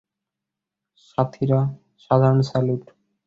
[1.07, 1.59] সাথীরা,
[2.05, 2.83] সাধারণ স্যালুট!